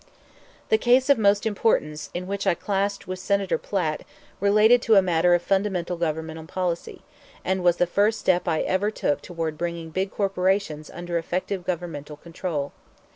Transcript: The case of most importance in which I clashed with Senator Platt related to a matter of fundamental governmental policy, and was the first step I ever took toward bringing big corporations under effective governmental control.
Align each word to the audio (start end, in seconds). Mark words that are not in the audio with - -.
The 0.69 0.79
case 0.79 1.11
of 1.11 1.19
most 1.19 1.45
importance 1.45 2.09
in 2.15 2.25
which 2.25 2.47
I 2.47 2.55
clashed 2.55 3.05
with 3.07 3.19
Senator 3.19 3.59
Platt 3.59 4.01
related 4.39 4.81
to 4.81 4.95
a 4.95 5.01
matter 5.03 5.35
of 5.35 5.43
fundamental 5.43 5.95
governmental 5.95 6.45
policy, 6.47 7.03
and 7.45 7.63
was 7.63 7.77
the 7.77 7.85
first 7.85 8.17
step 8.17 8.47
I 8.47 8.61
ever 8.61 8.89
took 8.89 9.21
toward 9.21 9.59
bringing 9.59 9.91
big 9.91 10.09
corporations 10.09 10.89
under 10.89 11.19
effective 11.19 11.65
governmental 11.65 12.17
control. 12.17 12.71